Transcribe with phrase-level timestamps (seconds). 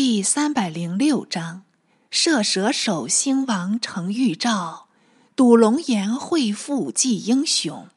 [0.00, 1.64] 第三百零六章：
[2.08, 4.86] 射蛇手兴亡成预兆，
[5.34, 7.88] 赌龙颜会复祭英雄。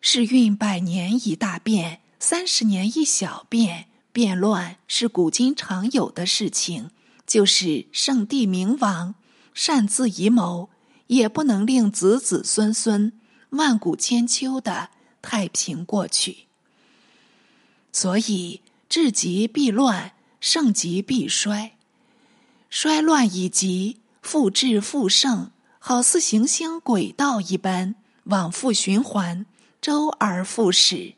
[0.00, 3.86] 世运百年一大变，三十年一小变。
[4.12, 6.92] 变乱是古今常有的事情，
[7.26, 9.16] 就是圣帝明王
[9.52, 10.70] 擅自遗谋，
[11.08, 13.12] 也不能令子子孙孙
[13.50, 16.46] 万古千秋的太平过去。
[17.90, 21.72] 所以治极必乱，盛极必衰。
[22.70, 29.46] 衰乱以极，复至复盛，好似行星轨道一般，往复循环，
[29.80, 31.14] 周而复始。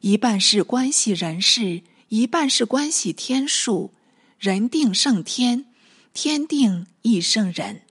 [0.00, 3.92] 一半是关系人事，一半是关系天数。
[4.38, 5.66] 人定胜天，
[6.14, 7.82] 天定亦胜人。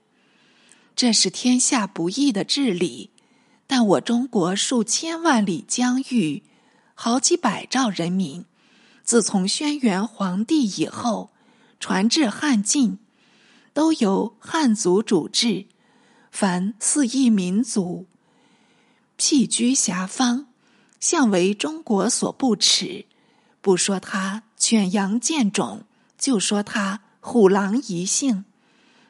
[0.96, 3.10] 这是天下不易的治理，
[3.66, 6.42] 但我中国数千万里疆域，
[6.94, 8.46] 好几百兆人民，
[9.08, 11.30] 自从轩辕皇帝以后，
[11.80, 12.98] 传至汉晋，
[13.72, 15.64] 都由汉族主治。
[16.30, 18.04] 凡四亿民族，
[19.16, 20.48] 僻居遐方。
[21.00, 23.06] 向为中国所不耻，
[23.62, 25.86] 不说他犬羊贱种，
[26.18, 28.44] 就说他虎狼一性。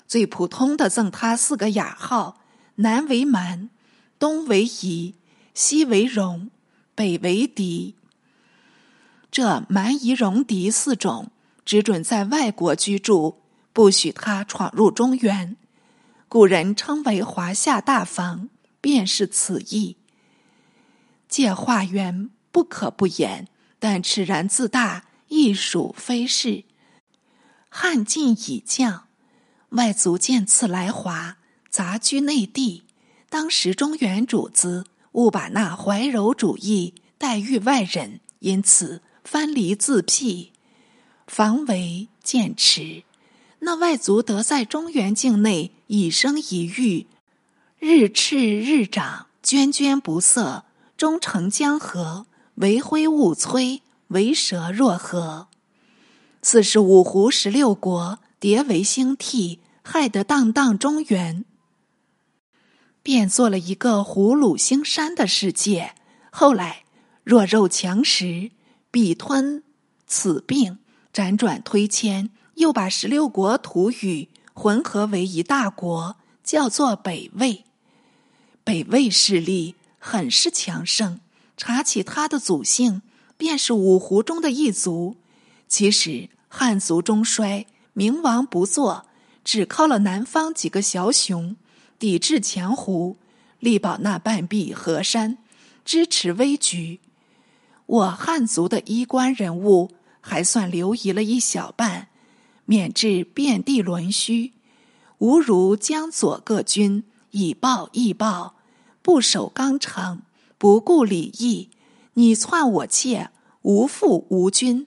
[0.06, 2.42] 最普通的赠他四个雅号：
[2.76, 3.68] 南为蛮，
[4.16, 5.16] 东为夷，
[5.54, 6.50] 西为戎，
[6.94, 7.96] 北为狄。
[9.30, 11.30] 这蛮夷戎狄四种，
[11.64, 13.36] 只准在外国居住，
[13.72, 15.56] 不许他闯入中原。
[16.28, 18.48] 古人称为华夏大方，
[18.80, 19.96] 便是此意。
[21.28, 26.64] 借化缘不可不言，但此然自大，亦属非是。
[27.68, 29.08] 汉晋已降，
[29.70, 31.36] 外族见次来华，
[31.68, 32.84] 杂居内地。
[33.28, 40.52] 当时中原主子误把那怀柔主义待遇外人，因此藩篱自辟，
[41.26, 43.02] 防为渐迟。
[43.58, 47.06] 那外族得在中原境内以生以育，
[47.78, 50.64] 日赤日长，涓涓不涩。
[50.96, 52.24] 终成江河，
[52.54, 55.48] 为灰雾摧，为蛇若河。
[56.40, 61.44] 此是五胡十六国迭为兴替，害得荡荡中原，
[63.02, 65.92] 便做了一个虎鲁兴山的世界。
[66.30, 66.84] 后来
[67.22, 68.52] 弱肉强食，
[68.90, 69.62] 必吞
[70.06, 70.78] 此病，
[71.12, 77.64] 辗转推迁，又把十六国土语混合为一大国，叫做北魏。
[78.64, 79.74] 北魏势力。
[80.00, 81.18] 很是强盛，
[81.56, 83.02] 查起他的祖姓，
[83.36, 85.16] 便是五胡中的一族。
[85.66, 89.06] 其实汉族中衰，明王不做，
[89.44, 91.56] 只靠了南方几个枭雄
[91.98, 93.16] 抵制强胡，
[93.58, 95.38] 力保那半壁河山，
[95.84, 97.00] 支持危局。
[97.88, 99.90] 我汉族的衣冠人物
[100.20, 102.08] 还算留遗了一小半，
[102.66, 104.52] 免至遍地沦虚。
[105.18, 108.54] 吾如江左各军以暴易暴。
[109.00, 110.20] 不守纲常，
[110.58, 111.70] 不顾礼义，
[112.12, 113.30] 你篡我窃，
[113.62, 114.86] 无父无君，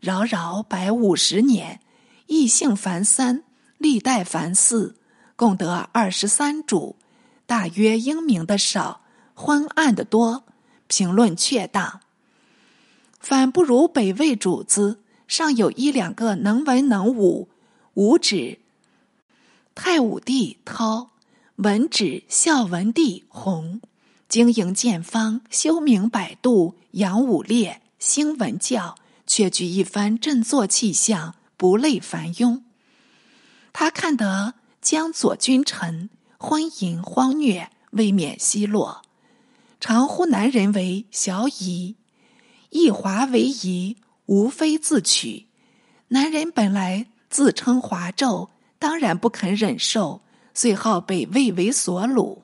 [0.00, 1.80] 扰扰百五十年，
[2.26, 3.44] 异姓凡三，
[3.78, 4.96] 历代凡四，
[5.36, 6.96] 共得二十三主。
[7.46, 9.02] 大约英明的少，
[9.34, 10.42] 昏暗的多，
[10.88, 12.00] 评论确当。
[13.20, 14.98] 反不如北魏主子，
[15.28, 17.48] 尚有一两个能文能武。
[17.94, 18.58] 武指
[19.74, 21.10] 太武帝涛。
[21.56, 23.82] 文指孝文帝弘，
[24.30, 28.94] 经营建方，修明百度，扬武烈，兴文教，
[29.26, 32.62] 却具一番振作气象，不类凡庸。
[33.74, 39.02] 他看得江左君臣昏淫荒虐，未免奚落，
[39.78, 41.96] 常呼男人为小乙，
[42.70, 45.46] 一华为夷，无非自取。
[46.08, 48.48] 男人本来自称华胄，
[48.78, 50.22] 当然不肯忍受。
[50.52, 52.40] 遂号北魏为所虏，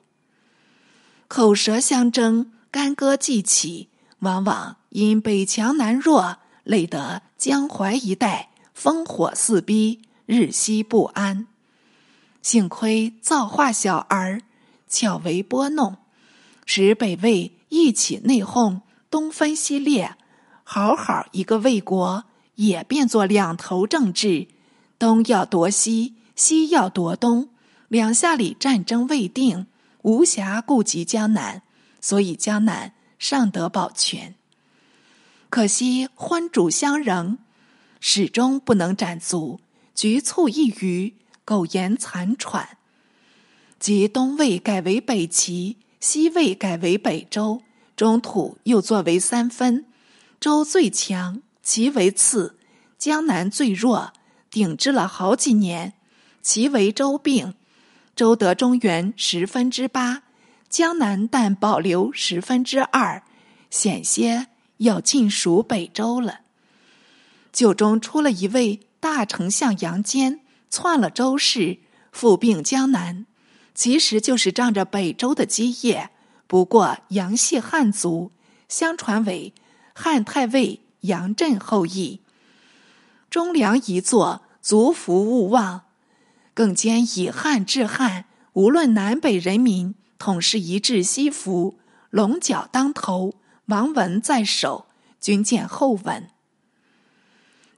[1.27, 3.89] 口舌相争，干戈既起，
[4.19, 11.47] 往往因北强南弱，累得江淮一带烽火四逼，日夕不安。
[12.41, 14.41] 幸亏造化小儿
[14.87, 15.97] 巧为拨弄，
[16.65, 18.79] 使北魏一起内讧，
[19.11, 20.15] 东分西裂，
[20.69, 22.25] 好好一个魏国
[22.55, 24.49] 也变作两头政治，
[24.99, 27.47] 东要夺西，西要夺东。
[27.87, 29.67] 两下里战争未定，
[30.01, 31.61] 无暇顾及江南，
[32.01, 34.35] 所以江南尚得保全。
[35.49, 37.37] 可惜昏主相仍，
[38.01, 39.61] 始终不能斩足，
[39.95, 41.15] 局促一隅，
[41.45, 42.77] 苟延残喘。
[43.79, 47.61] 即东魏改为北齐，西魏改为北周，
[47.95, 49.85] 中土又作为三分，
[50.39, 52.59] 周最强，齐为次，
[52.97, 54.13] 江南最弱，
[54.51, 55.93] 顶治了好几年，
[56.41, 57.55] 其为周病。
[58.15, 60.23] 周得中原十分之八，
[60.69, 63.23] 江南但保留十分之二，
[63.69, 64.47] 险些
[64.77, 66.41] 要尽属北周了。
[67.51, 71.79] 酒中出了一位大丞相杨坚，篡了周氏，
[72.11, 73.25] 复并江南，
[73.73, 76.11] 其实就是仗着北周的基业。
[76.45, 78.31] 不过杨系汉族，
[78.69, 79.53] 相传为
[79.99, 82.21] 汉太尉杨震后裔。
[83.31, 85.85] 忠良一座，族福勿忘。
[86.53, 91.79] 更兼以汉治汉，无论南北人民，统是一致西服，
[92.11, 93.33] 龙角当头，
[93.65, 94.85] 王文在手，
[95.19, 96.29] 军见后文。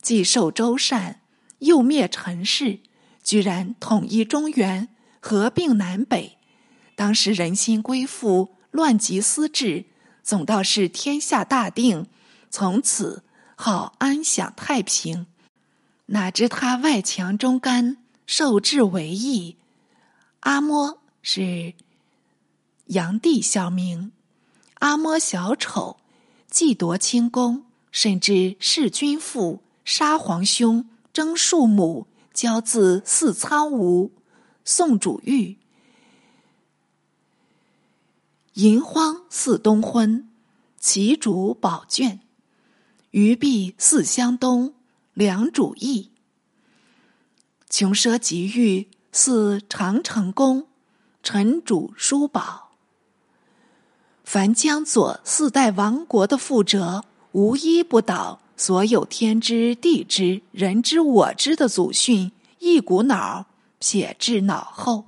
[0.02, 1.22] 既受周善，
[1.60, 2.82] 又灭陈氏，
[3.24, 4.90] 居然统一中原，
[5.22, 6.38] 合并南北。
[6.96, 9.86] 当时人心归附，乱极思治，
[10.30, 12.06] 总道是天下大定，
[12.52, 13.24] 从此
[13.56, 15.26] 好安享太平。
[16.06, 17.98] 哪知他外强中干。
[18.28, 19.56] 受制为义，
[20.42, 21.74] 阿嬷是
[22.86, 24.12] 炀帝小名。
[24.76, 25.98] 阿嬷小丑，
[26.48, 32.06] 既夺清宫，甚至弑君父、杀皇兄、征庶母，
[32.36, 34.12] 骄自似苍梧。
[34.64, 35.58] 宋主玉，
[38.60, 40.28] 银荒似东昏，
[40.78, 42.20] 齐主宝卷，
[43.12, 44.74] 鱼壁似湘东，
[45.14, 46.10] 梁主义。
[47.70, 50.66] 穷奢极欲，似长城宫；
[51.24, 52.72] 臣主书宝。
[54.26, 58.42] 凡江左四代亡国的覆辙，无一不倒。
[58.58, 63.46] 所有天之地之人之我之的祖训，一股脑
[63.80, 65.06] 撇至脑后。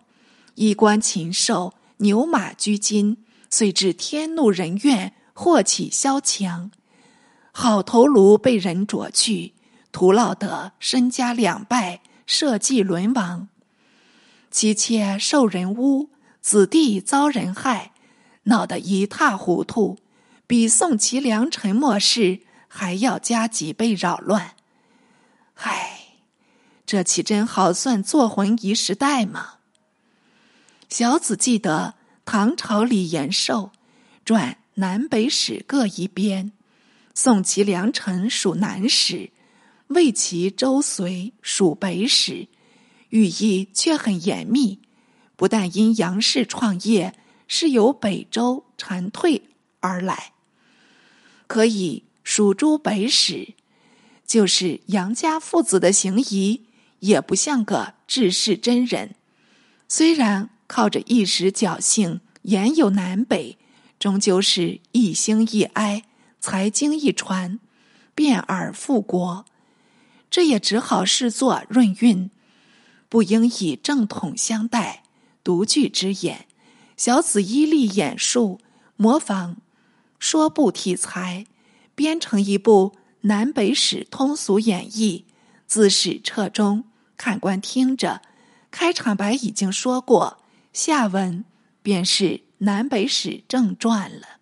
[0.56, 3.18] 衣冠禽兽，牛马居金，
[3.51, 6.71] 遂至天怒人怨，祸起萧墙。
[7.51, 9.53] 好头颅被人啄去，
[9.92, 12.01] 徒劳得身家两败。
[12.27, 13.50] 社稷沦亡，
[14.50, 17.92] 妻妾受人污，子弟遭人害，
[18.44, 19.98] 闹得一塌糊涂，
[20.48, 22.39] 比宋齐梁陈末世
[22.69, 24.56] 还要加几倍扰乱。
[25.56, 26.19] 唉，
[26.86, 29.56] 这岂真好算作魂一时代吗？
[30.88, 31.95] 小子记得
[32.25, 33.71] 唐朝李延寿
[34.23, 36.51] 传南北史各一编，
[37.13, 39.31] 宋齐梁陈属南史。
[39.88, 42.47] 魏齐周隋属北史，
[43.09, 44.79] 寓意却很严密。
[45.35, 47.13] 不但因杨氏创业
[47.45, 49.41] 是由北周蝉退
[49.81, 50.31] 而来，
[51.47, 53.56] 可以属诸北史，
[54.25, 56.67] 就是杨家父子的行仪
[57.00, 59.15] 也不像个治世真人。
[59.89, 63.57] 虽然靠着一时侥幸言有南北，
[64.00, 66.06] 终究是一兴一哀，
[66.39, 67.59] 才经一传，
[68.15, 69.44] 变而复国。
[70.29, 72.31] 这也只好视作润韵，
[73.09, 75.03] 不应以正统相待。
[75.44, 76.47] 独具之眼，
[76.95, 78.62] 小子依例演述，
[78.95, 79.57] 模仿
[80.19, 81.45] 说部题材，
[81.94, 85.25] 编成一部南北史通俗演绎，
[85.67, 86.85] 自始彻终。
[87.17, 88.21] 看官听着，
[88.71, 90.38] 开场白已经说过，
[90.73, 91.44] 下文
[91.81, 94.39] 便是南北史正传了。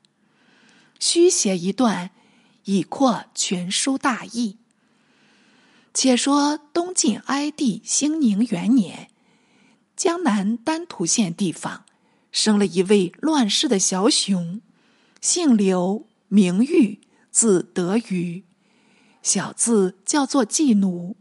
[0.99, 2.11] 虚写一段，
[2.65, 4.57] 以扩全书大意。
[5.93, 9.09] 且说东晋哀帝兴宁元年，
[9.95, 11.85] 江南丹徒县地方
[12.31, 14.61] 生了一位乱世的小雄，
[15.19, 17.01] 姓刘，名玉，
[17.31, 18.43] 字德瑜。
[19.23, 21.17] 小字叫做季奴。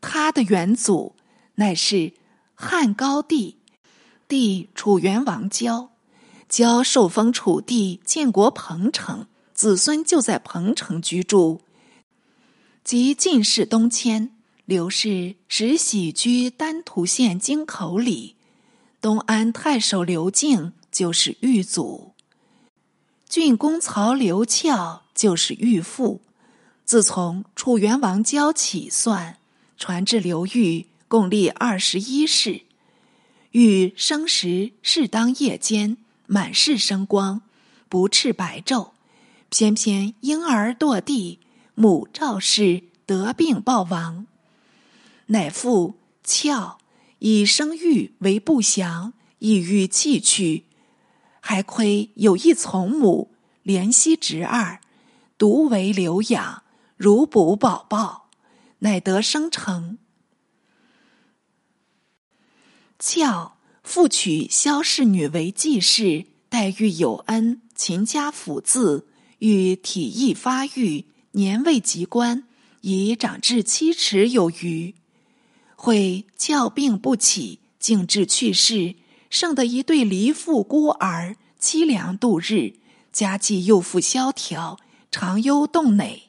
[0.00, 1.16] 他的元祖
[1.56, 2.12] 乃是
[2.54, 3.56] 汉高帝，
[4.28, 5.90] 帝楚元王交，
[6.48, 11.62] 交受封楚地，建国彭城，子孙就在彭城居住。
[12.82, 14.30] 即进士东迁，
[14.64, 18.36] 刘氏时喜居丹徒县京口里。
[19.00, 22.12] 东安太守刘敬就是玉祖，
[23.28, 26.22] 郡公曹刘翘就是玉父。
[26.84, 29.38] 自从楚元王交起算，
[29.76, 32.65] 传至刘裕，共立二十一世。
[33.56, 35.96] 欲生时适当夜间，
[36.26, 37.40] 满室生光，
[37.88, 38.90] 不赤白昼，
[39.48, 41.38] 偏偏婴儿堕地。
[41.74, 44.26] 母赵氏得病暴亡，
[45.28, 46.76] 乃父俏
[47.20, 50.64] 以生育为不祥，意欲弃去，
[51.40, 53.30] 还亏有一从母
[53.64, 54.82] 怜惜侄儿，
[55.38, 56.62] 独为留养，
[56.98, 58.28] 如哺宝宝，
[58.80, 59.96] 乃得生成。
[63.06, 69.06] 教复娶萧氏女为继室，待遇有恩，勤加辅字，
[69.38, 71.04] 欲体意发育。
[71.30, 72.42] 年未及官，
[72.80, 74.96] 已长至七尺有余，
[75.76, 78.96] 会教病不起，竟至去世，
[79.30, 82.72] 剩得一对离父孤儿，凄凉度日，
[83.12, 84.80] 家计又复萧条，
[85.12, 86.24] 常忧洞馁。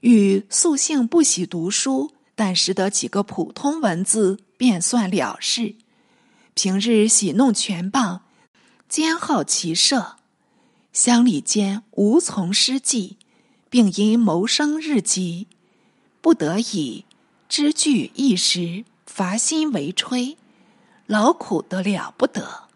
[0.00, 5.74] 与素性不喜读书，但识得几个普通文字，便算了事。
[6.54, 8.22] 平日喜弄拳棒，
[8.88, 10.18] 兼好骑射，
[10.92, 13.16] 乡里间无从施计。
[13.70, 15.46] 并因谋生日急，
[16.22, 17.04] 不得已
[17.50, 20.36] 知据一时，伐薪为炊，
[21.06, 22.68] 劳苦得了不得。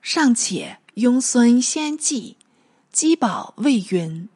[0.00, 2.36] 尚且庸孙先继，
[2.92, 4.28] 积宝未云，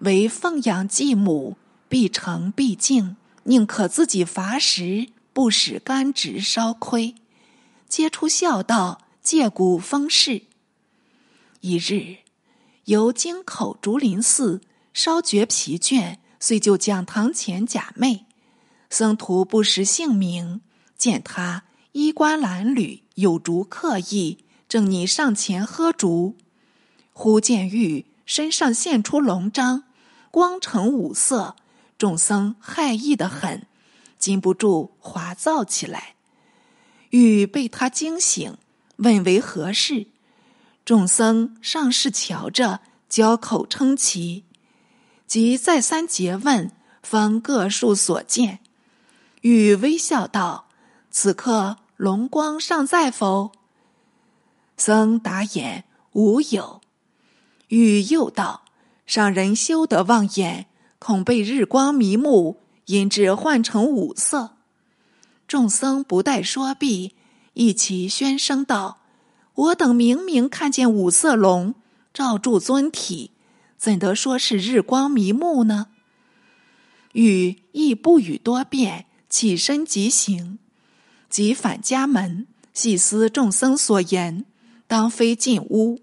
[0.00, 1.56] 为奉养继母，
[1.88, 7.14] 必诚必敬，宁可自己乏食，不使干直烧亏，
[7.88, 10.42] 皆出孝道，借古风事。
[11.60, 12.18] 一日。
[12.84, 14.62] 由京口竹林寺
[14.94, 18.20] 稍觉疲倦，遂就讲堂前假寐。
[18.88, 20.62] 僧徒不识姓名，
[20.96, 26.36] 见他衣冠褴褛，有竹刻意，正拟上前喝竹，
[27.12, 29.84] 忽见玉身上现出龙章，
[30.30, 31.56] 光呈五色，
[31.98, 33.66] 众僧骇异的很，
[34.18, 36.14] 禁不住哗噪起来。
[37.10, 38.56] 玉被他惊醒，
[38.96, 40.06] 问为何事。
[40.84, 44.44] 众僧上士瞧着，交口称奇，
[45.26, 46.70] 即再三诘问，
[47.02, 48.60] 方各述所见。
[49.40, 50.68] 欲微笑道
[51.10, 53.52] ：“此刻龙光尚在否？”
[54.76, 56.80] 僧答言：“无有。”
[57.68, 58.62] 欲又道
[59.06, 60.66] ：“上人休得妄言，
[60.98, 64.56] 恐被日光迷目，因之换成五色。”
[65.48, 67.14] 众僧不待说毕，
[67.54, 68.98] 一齐宣声道。
[69.54, 71.74] 我等明明看见五色龙
[72.14, 73.32] 罩住尊体，
[73.76, 75.88] 怎得说是日光迷目呢？
[77.12, 80.58] 禹亦不语多辩，起身即行，
[81.28, 84.44] 即返家门，细思众僧所言，
[84.86, 86.00] 当非进屋。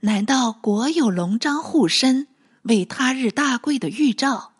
[0.00, 2.28] 难道国有龙章护身，
[2.68, 4.52] 为他日大贵的预兆？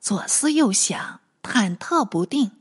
[0.00, 2.52] 左思右想，忐忑不定。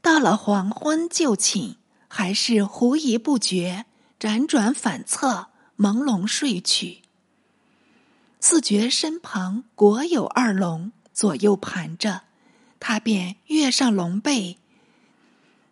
[0.00, 1.76] 到了黄昏，就寝。
[2.10, 3.84] 还是狐疑不决，
[4.18, 7.02] 辗转反侧，朦胧睡去。
[8.38, 12.22] 自觉身旁果有二龙左右盘着，
[12.80, 14.56] 他便跃上龙背，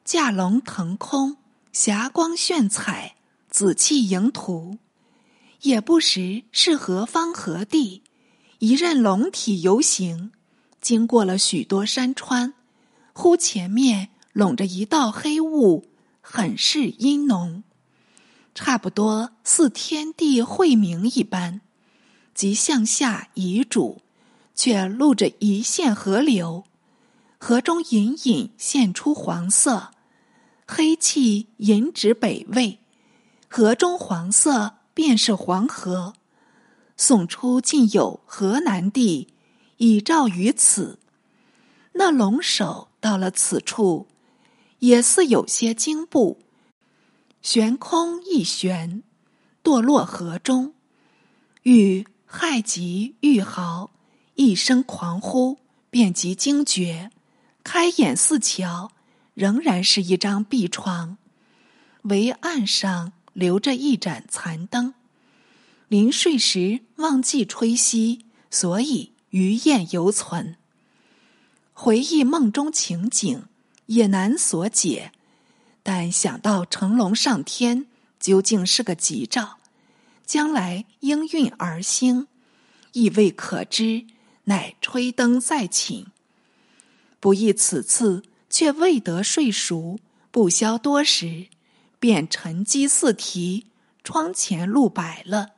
[0.05, 1.39] 驾龙腾空，
[1.73, 3.17] 霞光炫彩，
[3.49, 4.77] 紫气盈图。
[5.67, 8.05] 也不识是何方何地，
[8.61, 10.31] 一任龙体游行，
[10.81, 12.55] 经过了许多山川，
[13.13, 15.89] 忽前面笼着一道黑雾。
[16.29, 17.63] 很是阴浓，
[18.53, 21.61] 差不多似天地晦明一般，
[22.35, 24.03] 即向下移主，
[24.53, 26.65] 却露着一线河流，
[27.39, 29.91] 河中隐隐现出黄色，
[30.67, 32.81] 黑气引指北魏，
[33.49, 36.15] 河中黄色便是黄河，
[36.97, 39.29] 送出尽有河南地，
[39.77, 40.99] 以照于此。
[41.93, 44.09] 那龙首到了此处。
[44.79, 46.39] 也似有些惊怖，
[47.41, 49.03] 悬空一悬，
[49.63, 50.75] 堕落河中。
[51.63, 53.91] 遇害极玉豪，
[54.35, 57.11] 一声狂呼，便即惊觉，
[57.65, 58.93] 开眼四瞧，
[59.33, 61.17] 仍然是一张壁床，
[62.03, 64.95] 唯岸上留着一盏残灯。
[65.89, 70.57] 临睡时忘记吹熄，所以余焰犹存。
[71.73, 73.45] 回忆梦中情景。
[73.87, 75.13] 也难所解，
[75.85, 77.87] 但想到成龙上天
[78.19, 79.59] 究竟是个吉兆，
[80.25, 82.27] 将来应运而兴，
[82.95, 84.05] 亦未可知，
[84.47, 86.09] 乃吹灯再寝。
[87.21, 90.01] 不意此次却未得睡熟，
[90.33, 91.47] 不消多时，
[92.07, 93.67] 便沉积四啼，
[94.05, 95.55] 窗前露白了。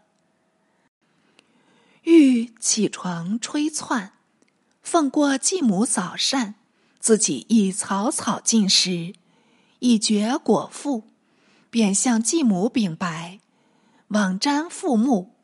[2.04, 4.12] 欲起床吹窜，
[4.80, 6.54] 奉过继母早膳。
[6.98, 9.12] 自己亦草草进食，
[9.80, 11.04] 已觉果腹，
[11.68, 13.40] 便向继母禀白，
[14.06, 15.34] 往瞻父目。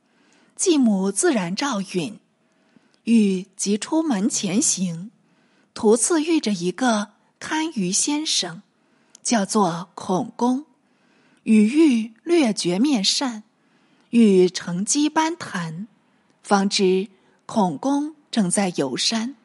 [0.57, 2.19] 继母自然照允。
[3.03, 5.11] 欲即出门前行，
[5.75, 8.63] 途次遇着一个堪舆先生，
[9.23, 10.65] 叫做孔公，
[11.45, 13.43] 与玉略觉面善，
[14.11, 15.87] 欲乘机班谈，
[16.43, 17.09] 方知
[17.45, 19.37] 孔公正在游山。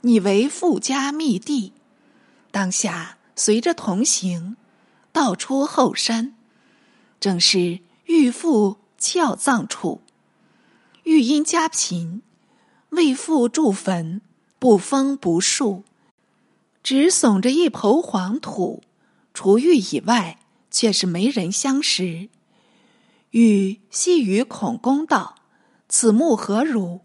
[0.00, 1.72] 你为富家密地，
[2.50, 4.56] 当下随着同行，
[5.12, 6.34] 道出后山，
[7.20, 10.00] 正是玉父俏葬处。
[11.04, 12.22] 欲因家贫，
[12.90, 14.20] 为父筑坟，
[14.58, 15.84] 不封不树，
[16.82, 18.82] 只耸着一抔黄土。
[19.32, 20.37] 除玉以外，
[20.70, 22.28] 却是没人相识。
[23.30, 25.36] 禹细与孔公道
[25.88, 27.02] ：“此墓何如？”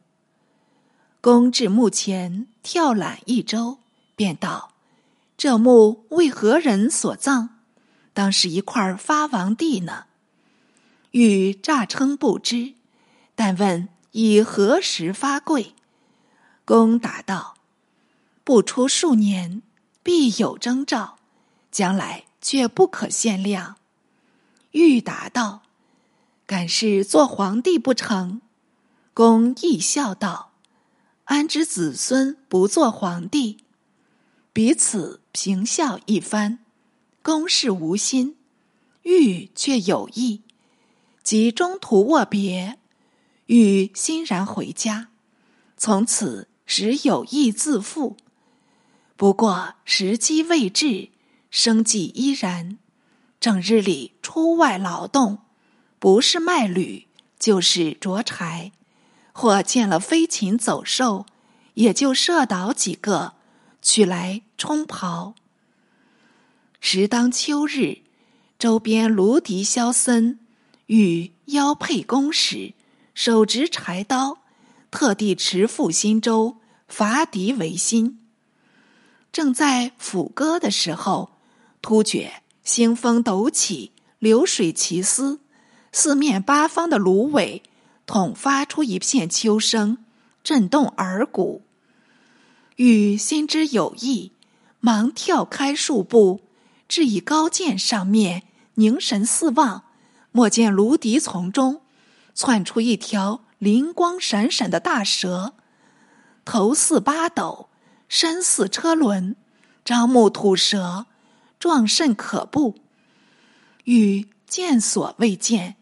[1.22, 3.79] 公至墓前，跳览一周，
[4.15, 4.74] 便道
[5.38, 7.50] ：“这墓为何人所葬？
[8.13, 10.05] 当是一块发王地呢。”
[11.12, 12.74] 禹诈称不知，
[13.36, 15.74] 但问以何时发贵？
[16.65, 17.55] 公答道
[18.43, 19.62] ：“不出数年，
[20.01, 21.17] 必有征兆，
[21.72, 23.78] 将来却不可限量。”
[24.70, 25.64] 玉答道
[26.46, 28.42] ：“敢是做皇帝不成？”
[29.16, 30.52] 公亦笑道。
[31.26, 33.58] 安知子孙不做皇帝？
[34.52, 36.60] 彼此平笑一番。
[37.22, 38.36] 公是无心，
[39.04, 40.42] 欲却有意。
[41.24, 42.78] 即中途握别，
[43.46, 45.08] 欲欣然回家。
[45.78, 48.18] 从此时有意自负。
[49.16, 51.10] 不过时机未至，
[51.54, 52.80] 生计依然。
[53.40, 55.38] 整日里出外劳动，
[56.00, 57.08] 不是卖履，
[57.38, 58.72] 就是捉柴。
[59.34, 61.28] 或见了飞禽走兽，
[61.76, 63.34] 也就射倒几个，
[63.84, 65.36] 取来冲袍。
[66.80, 68.00] 时当秋日，
[68.58, 70.40] 周边芦笛萧森，
[70.88, 72.74] 与腰佩弓矢，
[73.14, 74.40] 手执柴刀，
[74.90, 76.58] 特地持赴新州
[76.88, 78.20] 伐敌为心。
[79.32, 81.33] 正在抚歌的时候，
[81.84, 85.42] 突觉腥风陡起，流水齐嘶，
[85.92, 87.62] 四面八方的芦苇。
[88.06, 89.98] 统发出一片秋声，
[90.44, 91.62] 震动耳鼓。
[92.78, 94.32] 禹心知有意，
[94.80, 96.40] 忙跳开数步，
[96.88, 98.44] 至以高涧上面，
[98.75, 99.84] 凝神四望，
[100.32, 101.82] 莫见芦荻丛中
[102.34, 105.54] 窜出一条灵光闪闪的大蛇，
[106.46, 107.67] 头似八斗，
[108.08, 109.36] 身似车轮，
[109.84, 111.08] 张目吐舌，
[111.63, 112.76] 状甚可怖。
[113.86, 115.78] 禹见所未见。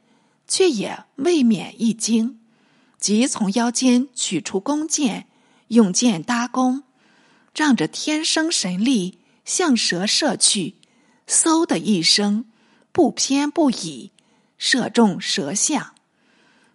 [0.48, 2.38] 却也未免一惊，
[3.00, 5.28] 即从腰间取出弓箭，
[5.70, 6.84] 用箭搭弓，
[7.54, 10.76] 仗着天生神力向蛇射去。
[11.26, 12.44] 嗖的一声，
[12.92, 14.12] 不偏不倚，
[14.58, 15.96] 射中蛇相。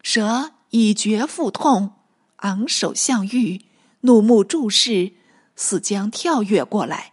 [0.02, 1.92] 蛇已觉腹痛，
[2.36, 3.66] 昂首向玉，
[4.00, 5.12] 怒目注视，
[5.54, 7.12] 似将跳跃过来。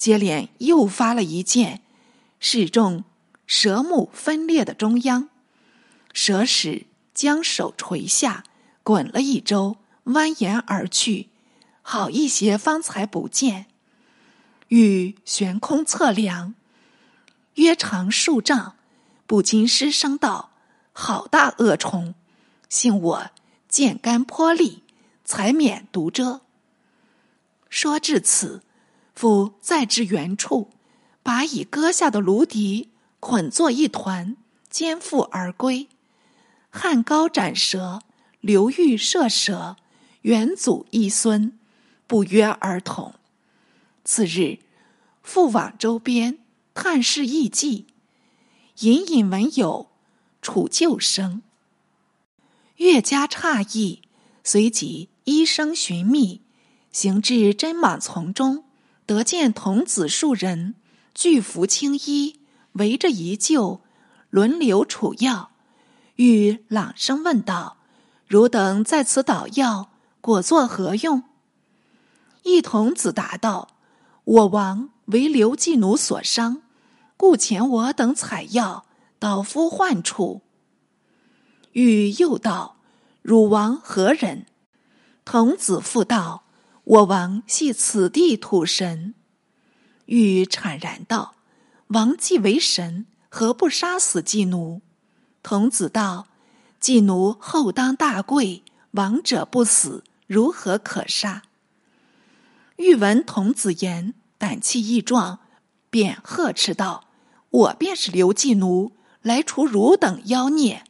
[0.00, 1.82] 接连又发了一箭，
[2.38, 3.04] 射中
[3.46, 5.28] 蛇目分裂的中央。
[6.14, 8.44] 蛇使将手垂下，
[8.82, 11.28] 滚了一周，蜿蜒而去，
[11.82, 13.66] 好一些方才不见。
[14.68, 16.54] 欲悬空测量，
[17.56, 18.76] 约长数丈，
[19.26, 20.52] 不禁失声道
[20.94, 22.14] ：“好大恶虫！
[22.70, 23.30] 幸我
[23.68, 24.82] 箭杆颇利，
[25.26, 26.40] 才免毒蛰。”
[27.68, 28.62] 说至此，
[29.20, 30.70] 复再至原处，
[31.22, 32.88] 把已割下的芦荻
[33.20, 34.34] 捆作一团，
[34.70, 35.88] 肩负而归。
[36.70, 38.00] 汉高斩蛇，
[38.40, 39.76] 刘裕射蛇，
[40.22, 41.52] 元祖一孙，
[42.06, 43.16] 不约而同。
[44.04, 44.60] 次日，
[45.22, 46.38] 复往周边
[46.72, 47.88] 探视异迹，
[48.78, 49.90] 隐隐闻有
[50.40, 51.42] 楚救声，
[52.76, 54.00] 越加诧异，
[54.42, 56.40] 随即依声寻觅，
[56.90, 58.64] 行至真莽丛中，
[59.10, 60.76] 得见童子数人，
[61.16, 62.38] 俱服青衣，
[62.74, 63.80] 围着一臼，
[64.30, 65.50] 轮流储药。
[66.14, 67.78] 欲朗声问道
[68.28, 71.24] ：“汝等在此捣药，果作何用？”
[72.44, 73.70] 一童子答道
[74.22, 76.62] ：“我王为刘季奴所伤，
[77.16, 78.86] 故遣我等采药，
[79.18, 80.42] 导夫患处。”
[81.74, 82.76] 欲又道
[83.22, 84.46] ：“汝王何人？”
[85.26, 86.44] 童子复道
[86.90, 89.14] ：“我王系此地土神。”
[90.06, 91.36] 欲惨然道
[91.88, 94.82] ：“王既为神，何不杀死季奴？”
[95.40, 96.26] 童子道
[96.80, 101.44] ：“季奴后当大贵，亡者不死，如何可杀？”
[102.74, 105.38] 欲闻童子言，胆气亦壮，
[105.90, 107.04] 便呵斥道
[107.50, 110.82] ：“我便是刘季奴，来除汝等妖孽。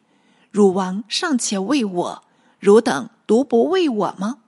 [0.51, 2.25] 汝王尚且为我，
[2.59, 4.39] 汝等独不为我吗？”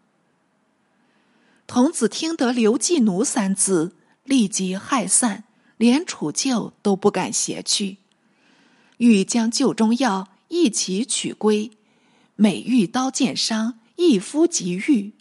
[1.75, 5.45] 童子听得“刘季奴”三字，立即骇散，
[5.79, 7.97] 连楚旧都不敢携去。
[8.99, 11.71] 欲将旧中药一起取归，
[12.37, 15.15] 每遇刀剑伤，一敷即愈。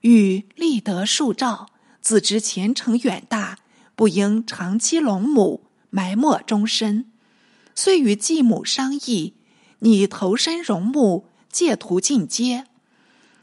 [0.00, 1.68] 欲立得数兆，
[2.00, 3.60] 自知前程远大，
[3.94, 7.08] 不应长期龙母，埋没终身。
[7.76, 9.34] 遂与继母商议，
[9.78, 12.64] 拟投身戎木，借图进阶。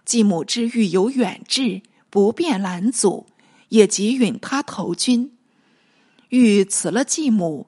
[0.03, 1.81] 继母之欲有远志，
[2.15, 3.25] 不便拦阻，
[3.67, 5.35] 也即允他投军。
[6.29, 7.67] 欲辞了继母，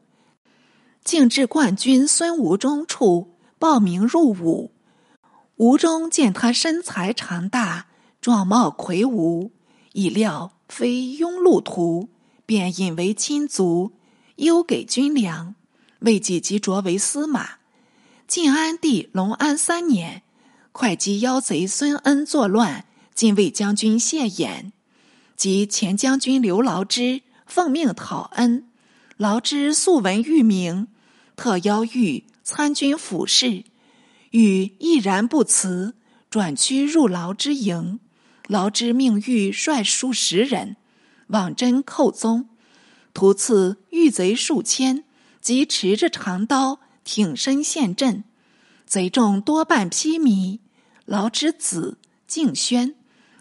[1.03, 4.71] 竟至冠军孙吴中处，报名入伍。
[5.57, 7.88] 吴中见他身材长大，
[8.21, 9.51] 状貌魁梧，
[9.91, 12.07] 已料非庸路途，
[12.45, 13.91] 便引为亲族，
[14.38, 15.55] 优给军粮。
[15.99, 17.55] 为己即擢为司马。
[18.25, 20.23] 晋安帝隆安三年，
[20.71, 22.86] 会稽妖贼孙恩作乱，
[23.17, 24.71] 晋卫将军谢衍
[25.36, 28.67] 及前将军刘牢之奉命讨恩。
[29.17, 30.88] 劳之素闻誉名，
[31.36, 33.63] 特邀狱参军府事，
[34.30, 35.95] 欲毅然不辞，
[36.30, 37.99] 转驱入劳之营。
[38.45, 40.77] 劳之命狱率数十人
[41.30, 42.47] 往真寇踪，
[43.15, 45.03] 途次遇贼数千。
[45.41, 48.25] 即持着长刀挺身陷阵，
[48.86, 50.60] 贼众多半披靡。
[51.06, 52.93] 劳之子敬轩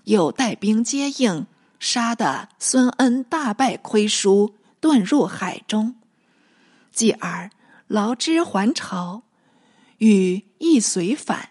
[0.06, 1.46] 又带兵接应，
[1.78, 5.94] 杀得孙恩大败亏输，遁入海中。
[6.90, 7.50] 继而
[7.86, 9.22] 劳之还朝，
[9.98, 11.50] 与亦随反。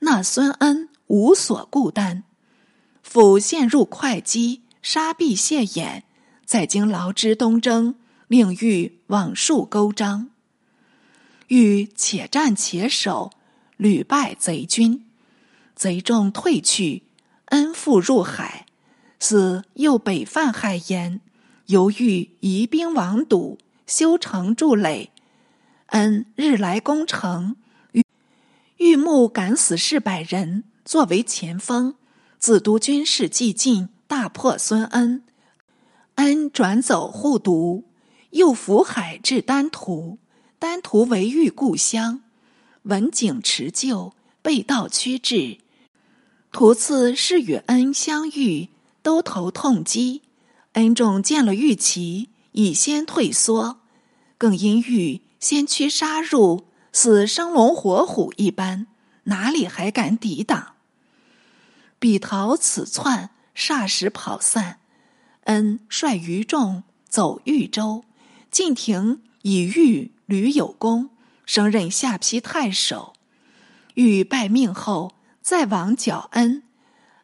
[0.00, 2.22] 那孙恩无所顾担，
[3.02, 6.04] 复陷入会稽，杀必谢眼，
[6.44, 7.96] 再经劳之东征。
[8.28, 10.30] 令欲往数勾章，
[11.48, 13.30] 欲且战且守，
[13.76, 15.04] 屡败贼军，
[15.74, 17.02] 贼众退去，
[17.52, 18.64] 恩复入海，
[19.20, 21.20] 死又北犯海盐，
[21.66, 25.10] 犹豫移兵王堵，修城筑垒。
[25.88, 27.56] 恩日来攻城，
[27.92, 28.02] 欲
[28.78, 31.94] 欲募敢死士百人作为前锋，
[32.38, 35.22] 自督军事既尽，大破孙恩。
[36.14, 37.84] 恩转走护犊。
[38.30, 40.16] 又浮海至丹徒，
[40.58, 42.22] 丹徒为遇故乡，
[42.84, 45.58] 闻景持旧，背道趋至。
[46.52, 48.68] 途次是与恩相遇，
[49.02, 50.20] 都头痛击。
[50.74, 53.80] 恩众见了玉旗，已先退缩，
[54.36, 58.86] 更因玉先驱杀入，似生龙活虎一般，
[59.24, 60.74] 哪里还敢抵挡？
[61.98, 64.80] 彼逃此窜，霎时跑散。
[65.44, 68.04] 恩率余众走豫州。
[68.50, 71.08] 晋廷以遇屡有功，
[71.46, 73.14] 升任下邳太守。
[73.94, 76.62] 欲拜命后，再往角恩。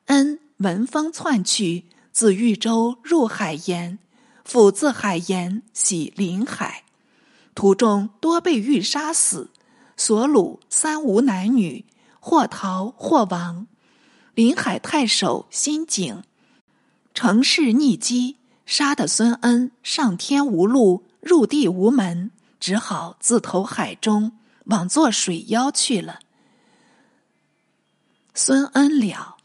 [0.07, 3.99] 恩闻风窜去，自豫州入海盐，
[4.45, 6.85] 复自海盐徙临海。
[7.55, 9.51] 途中多被欲杀死，
[9.97, 11.85] 所虏三无男女，
[12.21, 13.67] 或逃或亡。
[14.35, 16.23] 临海太守辛景，
[17.15, 21.05] 乘势逆击，杀得孙恩上天无路。
[21.21, 24.33] 入地无门，只好自投海中，
[24.67, 26.21] 往做水妖去了。
[28.41, 29.37] 孙恩了，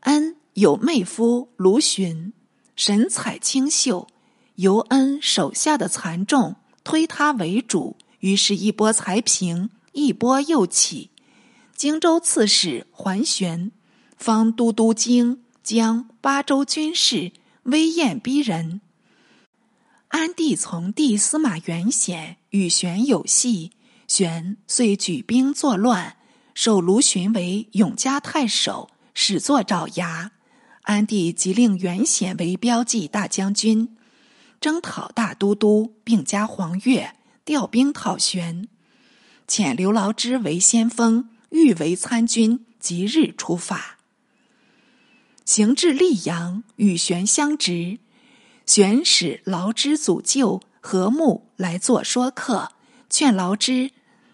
[0.00, 2.32] 恩有妹夫卢循，
[2.74, 4.08] 神采清秀，
[4.54, 11.10] 由恩手下的残众推他为主，于是，一波才平，一波又起。
[11.76, 13.70] 荆州刺史桓玄，
[14.16, 17.30] 方都督荆江八州军事，
[17.64, 18.80] 威焰逼人。
[20.08, 23.72] 安帝从弟司马元显与玄有隙，
[24.08, 26.16] 玄遂举兵作乱，
[26.54, 30.30] 授卢循为永嘉太守，始作爪牙。
[30.82, 33.96] 安帝即令元显为标记大将军，
[34.60, 37.10] 征讨大都督，并加黄钺，
[37.44, 38.68] 调兵讨玄。
[39.48, 43.96] 遣刘牢之为先锋，欲为参军，即日出发。
[45.44, 47.98] 行至溧阳，与玄相执。
[48.64, 52.72] 玄使劳之祖舅何睦来做说客，
[53.10, 53.90] 劝劳之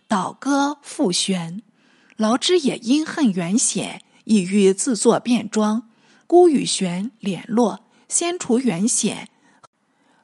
[0.07, 1.63] 倒戈复玄。
[2.21, 5.89] 劳之也因恨元显，意欲自作便装，
[6.27, 9.31] 孤与玄联络，先除元显，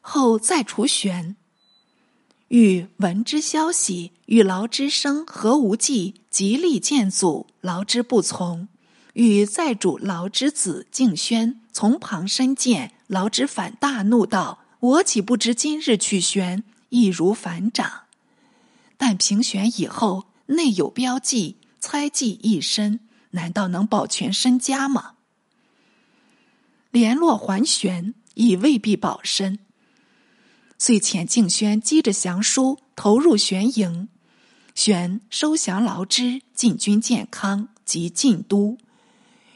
[0.03, 1.37] 后再除玄。
[2.49, 8.69] 欲闻之消息，与劳之生何无忌极力谏阻，劳之不从。
[9.15, 12.93] 与再主劳之子敬轩从旁身见。
[13.07, 17.91] 劳之反大怒道：“我岂不知今日取玄，易如反掌？
[18.99, 22.99] 但平玄以后，内有标记，猜忌一身，
[23.31, 25.12] 难道能保全身家吗？”
[26.90, 29.61] 联络桓玄，已未必保身。
[30.79, 34.09] 遂遣敬轩击着降书，投入玄营。
[34.75, 38.77] 玄收降劳之，进军建康及晋都。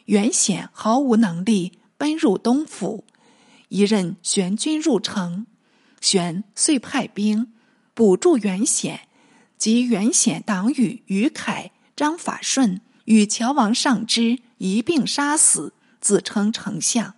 [0.04, 3.04] 袁显毫无能力，奔入东府。
[3.70, 5.46] 一任玄军入城，
[6.00, 7.52] 玄遂派兵
[7.92, 9.08] 补助袁显，
[9.58, 17.14] 及袁显党羽于凯、张法顺与乔王上之一并杀死，自称丞相。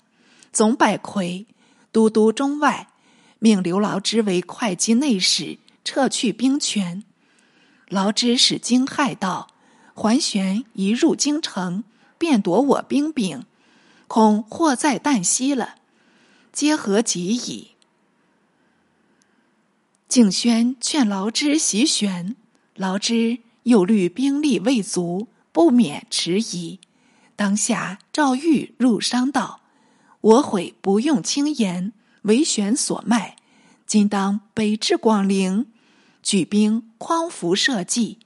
[0.52, 1.46] 总百魁
[1.92, 2.88] 都督中外，
[3.38, 7.04] 命刘牢之为会稽内史，撤去兵权。
[7.86, 9.46] 劳之使惊骇道
[9.94, 11.84] ：“桓玄一入京城，
[12.18, 13.44] 便夺我兵柄，
[14.08, 15.76] 恐祸在旦夕了。
[16.52, 17.70] 皆何及矣？”
[20.08, 22.34] 敬轩劝劳之袭玄，
[22.74, 26.80] 劳之又虑兵力未足，不免迟疑。
[27.36, 29.60] 当下赵玉入商道
[30.20, 33.36] ：“我悔不用轻言，为玄所卖。
[33.86, 35.66] 今当北至广陵，
[36.22, 38.18] 举兵匡扶社稷，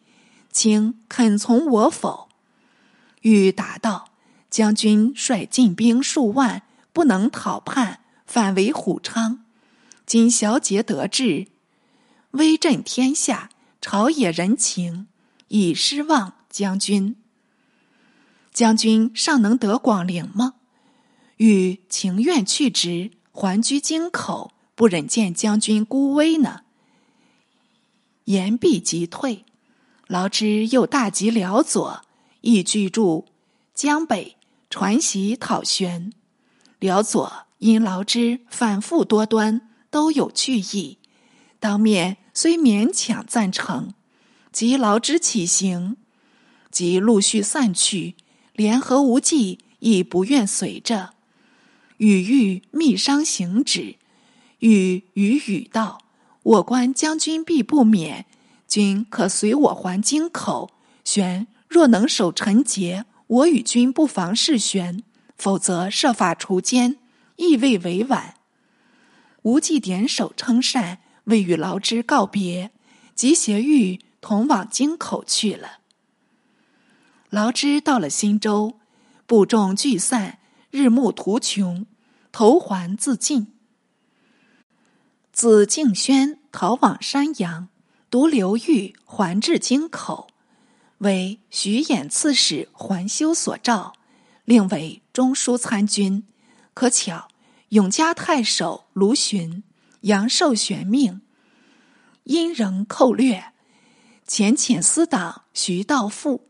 [0.50, 2.28] 请肯从我否？”
[3.22, 4.10] 玉答道
[4.50, 9.44] ：“将军率进兵数万，不能讨叛，反为虎昌。
[10.04, 11.48] 今小姐得志。”
[12.32, 15.06] 威震天下，朝野人情
[15.48, 16.34] 以失望。
[16.48, 17.16] 将军，
[18.50, 20.54] 将军尚能得广陵吗？
[21.36, 26.62] 欲情愿去职，还居京口，不忍见将军孤危呢。
[28.24, 29.44] 言毕即退，
[30.06, 32.06] 劳之又大急辽左，
[32.40, 33.26] 亦居住
[33.74, 34.38] 江北，
[34.70, 36.10] 传檄讨玄。
[36.78, 40.96] 辽左因劳之反复多端，都有去意，
[41.60, 42.16] 当面。
[42.32, 43.92] 虽勉强赞成，
[44.56, 45.98] 及劳之起行，
[46.70, 48.14] 即陆续散去，
[48.54, 51.10] 联合无忌亦不愿随着。
[51.98, 53.96] 与欲密商行止，
[54.60, 55.98] 与与语道
[56.42, 58.24] ：“我观将军必不免，
[58.66, 60.70] 君可随我还京口。
[61.04, 65.02] 玄若能守陈节，我与君不妨事玄；
[65.36, 66.96] 否则设法除奸，
[67.36, 68.36] 亦未为晚。”
[69.44, 71.00] 无忌点首称善。
[71.24, 72.70] 未与劳之告别，
[73.14, 75.78] 即携玉同往京口去了。
[77.30, 78.80] 劳之到了新州，
[79.24, 80.40] 部众聚散，
[80.72, 81.86] 日暮途穷，
[82.32, 83.54] 投环自尽。
[85.30, 87.68] 子敬轩逃往山阳，
[88.10, 90.26] 独刘裕还至京口，
[90.98, 93.92] 为徐衍刺史桓修所召，
[94.44, 96.24] 令为中书参军。
[96.74, 97.28] 可巧
[97.68, 99.62] 永嘉太守卢循。
[100.00, 101.20] 杨寿玄命，
[102.24, 103.52] 因仍寇掠，
[104.26, 106.48] 遣遣司党徐道富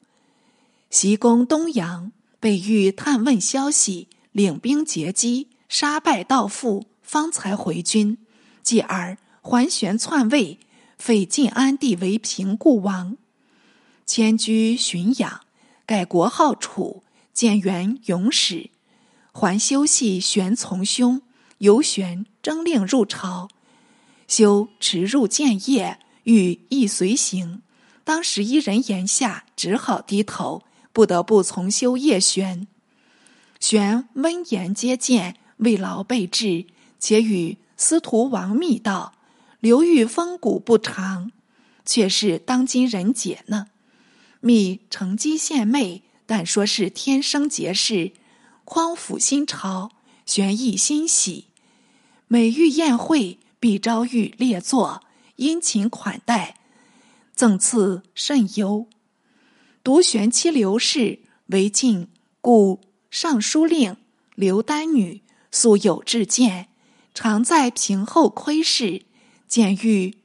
[0.88, 2.10] 袭攻东阳，
[2.40, 8.18] 被欲探问消息，领兵截击，杀败道富，方才回军。
[8.62, 10.58] 继而桓玄篡位，
[10.98, 13.16] 废晋安帝为平固王，
[14.06, 15.42] 迁居浔阳，
[15.84, 18.70] 改国号楚，建元永始。
[19.32, 21.22] 桓修系玄从兄。
[21.58, 23.48] 由玄征令入朝，
[24.28, 27.62] 修驰入建业，欲亦随行。
[28.06, 32.68] 当时一人言下，只好低头，不得不从修叶玄。
[33.58, 36.66] 玄温言接见，未劳备至，
[37.00, 39.14] 且与司徒王密道
[39.58, 41.32] ：“刘裕风骨不长，
[41.84, 43.66] 却是当今人杰呢。”
[44.38, 48.12] 密乘机献媚，但说是天生杰士，
[48.64, 49.90] 匡辅新朝。
[50.24, 51.46] 玄亦欣喜，
[52.28, 55.02] 每遇宴会，必招遇列坐，
[55.34, 56.56] 殷勤款待，
[57.36, 58.88] 赠赐甚优。
[59.84, 62.08] 独玄妻刘氏为晋
[62.40, 63.96] 故尚书令
[64.34, 65.22] 刘丹女，
[65.52, 66.68] 素有志见，
[67.14, 69.04] 常在平后窥视，
[69.46, 70.18] 见欲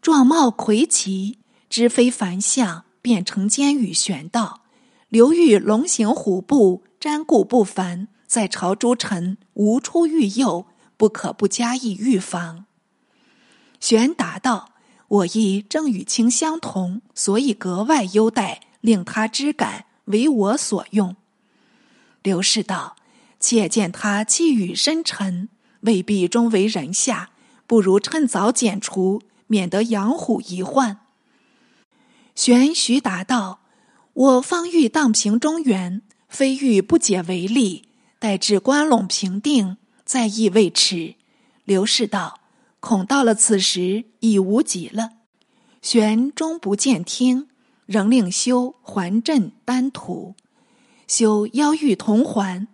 [0.00, 4.62] 状貌魁奇，知非凡相，便承间与玄道。
[5.10, 6.84] 刘裕龙行虎步。
[7.00, 12.64] 瞻顾不凡，在朝诸臣无出御右，不可不加以预防。
[13.80, 14.70] 玄答道
[15.08, 21.16] ：“我亦正与卿相同，所以格外优待，令他知感，为我所用。”
[22.22, 22.96] 刘氏道
[23.40, 25.48] ：“且见他气宇深沉，
[25.80, 27.30] 未必终为人下，
[27.66, 31.00] 不如趁早剪除，免得养虎遗患。”
[32.34, 33.60] 玄徐答道
[34.12, 37.88] ：“我方欲荡平中原。”非欲不解为利，
[38.18, 41.14] 待至关陇平定，再议未迟。
[41.64, 42.40] 刘氏道
[42.80, 45.10] ：“恐到了此时，已无极了。”
[45.80, 47.48] 玄终不见听，
[47.86, 50.34] 仍令修还镇丹徒。
[51.06, 52.66] 修邀玉同还，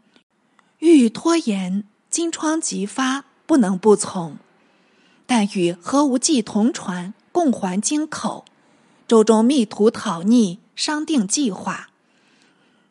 [0.79, 4.39] 欲拖延，金疮即发，不能不从。
[5.27, 8.45] 但与何无忌同船，共还京口。
[9.07, 11.91] 周中密图讨逆，商定计划。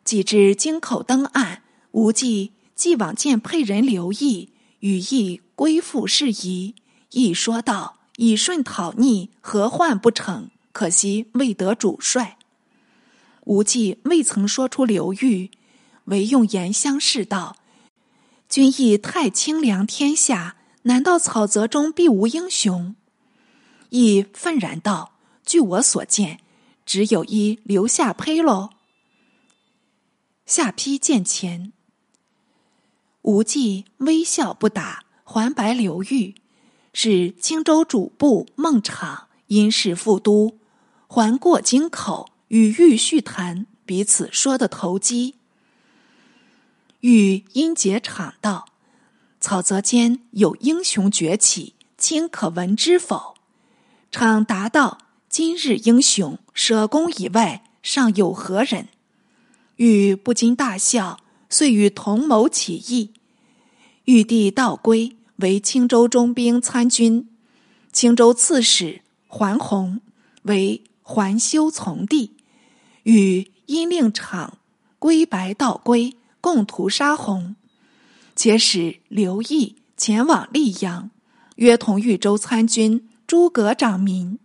[0.04, 4.50] 既至京口登岸，无忌既往见沛人刘毅，
[4.80, 6.74] 与毅归附事宜。
[7.14, 10.50] 毅说道：“以顺讨逆，何患不成？
[10.72, 12.36] 可惜未得主帅。”
[13.46, 15.52] 无忌未曾说出刘裕，
[16.06, 17.56] 唯用言相示道
[18.48, 22.96] ：“君意太清凉天下，难道草泽中必无英雄？”
[23.90, 25.12] 亦愤然道
[25.46, 26.40] ：“据我所见，
[26.84, 28.70] 只有一留下胚喽。”
[30.46, 31.72] 下邳见前，
[33.22, 36.34] 无忌微笑不答，还白刘裕，
[36.96, 40.56] 是青州主簿孟昶因事赴都，
[41.08, 45.34] 还过京口，与玉叙谈，彼此说的投机。
[47.00, 48.66] 玉因结昶道
[49.40, 53.34] ：“草泽间有英雄崛起，卿可闻之否？”
[54.12, 58.88] 昶答道：“今日英雄舍公以外，尚有何人？”
[59.76, 61.18] 欲不禁大笑，
[61.50, 63.10] 遂与同谋起义。
[64.04, 67.28] 玉帝道归，为青州中兵参军，
[67.92, 70.00] 青州刺史桓洪
[70.42, 72.36] 为桓修从弟，
[73.02, 74.52] 与因令昶
[74.98, 77.56] 归白道归，共屠杀洪。
[78.36, 81.10] 且使刘毅前往溧阳，
[81.56, 84.38] 约同豫州参军诸葛长民，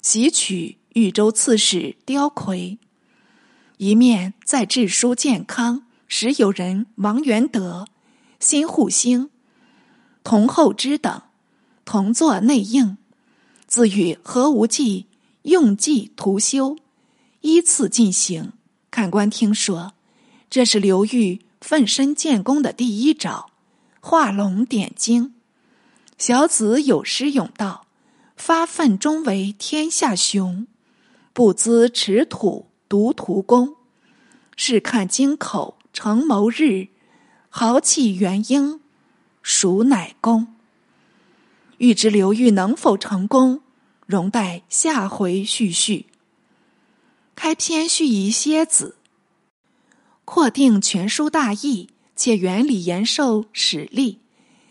[0.00, 2.78] 袭取豫州刺史刁魁。
[3.78, 7.86] 一面在致书建康，时有人王元德、
[8.40, 9.30] 辛护兴、
[10.24, 11.22] 同后之等
[11.84, 12.96] 同作内应，
[13.66, 15.06] 自与何无忌
[15.42, 16.76] 用计图修，
[17.40, 18.52] 依次进行。
[18.90, 19.92] 看官听说，
[20.50, 23.50] 这是刘裕奋身建功的第一招，
[24.00, 25.34] 画龙点睛。
[26.18, 27.86] 小子有诗咏道
[28.36, 30.66] ：“发愤终为天下雄，
[31.32, 33.76] 不资持土。”独图功，
[34.54, 36.88] 试看京口成谋日，
[37.48, 38.81] 豪气元英，
[39.42, 40.48] 孰乃公？
[41.78, 43.60] 欲知刘裕能否成功，
[44.06, 46.06] 容待下回续续。
[47.34, 48.96] 开篇续一蝎子，
[50.24, 54.20] 扩定全书大意，且原理延寿史例，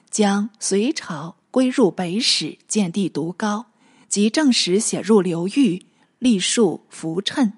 [0.10, 3.66] 将隋朝归入北史，见地独高，
[4.08, 5.86] 及正史写入刘裕，
[6.18, 7.54] 立述浮衬。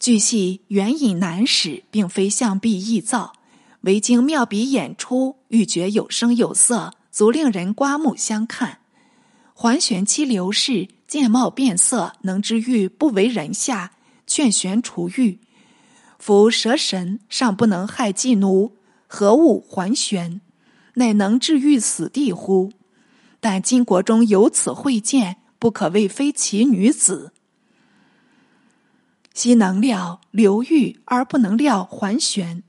[0.00, 3.34] 据系援引南史，并非象壁臆造，
[3.82, 8.78] 唯经妙笔演出，欲觉有声有色，足令人刮目相看。
[9.54, 13.92] 桓玄期刘氏见貌变色，能知玉不为人下，
[14.26, 15.40] 劝玄除玉。
[16.18, 20.40] 夫蛇神尚不能害妓奴，何物桓玄？
[20.94, 22.72] 乃能治愈死地乎？
[23.40, 27.32] 但今国中有此会见，不可谓非其女子。
[29.34, 32.62] 昔能料刘玉，而不能料桓玄。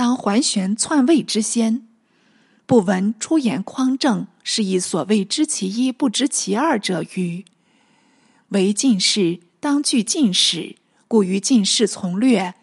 [0.00, 1.86] 当桓玄篡位之先，
[2.64, 7.44] 不闻出言匡正，是以所谓知其一，不知其二者于。
[8.48, 12.54] 为进士，当据进士，故于进士从略。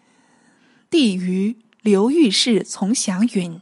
[0.90, 3.60] 帝于刘裕氏从祥云：